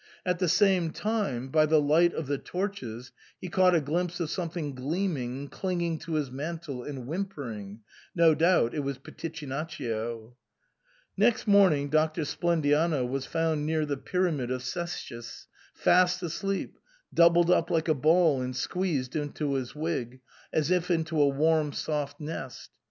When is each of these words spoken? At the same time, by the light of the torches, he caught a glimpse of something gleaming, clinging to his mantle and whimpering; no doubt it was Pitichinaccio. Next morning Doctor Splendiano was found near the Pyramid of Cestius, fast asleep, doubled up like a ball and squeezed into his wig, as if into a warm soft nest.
At 0.25 0.39
the 0.39 0.47
same 0.49 0.89
time, 0.89 1.49
by 1.49 1.67
the 1.67 1.79
light 1.79 2.11
of 2.15 2.25
the 2.25 2.39
torches, 2.39 3.11
he 3.39 3.49
caught 3.49 3.75
a 3.75 3.79
glimpse 3.79 4.19
of 4.19 4.31
something 4.31 4.73
gleaming, 4.73 5.47
clinging 5.47 5.99
to 5.99 6.13
his 6.13 6.31
mantle 6.31 6.81
and 6.83 7.05
whimpering; 7.05 7.81
no 8.15 8.33
doubt 8.33 8.73
it 8.73 8.79
was 8.79 8.97
Pitichinaccio. 8.97 10.33
Next 11.15 11.45
morning 11.47 11.89
Doctor 11.89 12.23
Splendiano 12.25 13.05
was 13.07 13.27
found 13.27 13.67
near 13.67 13.85
the 13.85 13.95
Pyramid 13.95 14.49
of 14.49 14.63
Cestius, 14.63 15.45
fast 15.75 16.23
asleep, 16.23 16.79
doubled 17.13 17.51
up 17.51 17.69
like 17.69 17.87
a 17.87 17.93
ball 17.93 18.41
and 18.41 18.55
squeezed 18.55 19.15
into 19.15 19.53
his 19.53 19.75
wig, 19.75 20.19
as 20.51 20.71
if 20.71 20.89
into 20.89 21.21
a 21.21 21.27
warm 21.29 21.73
soft 21.73 22.19
nest. 22.19 22.71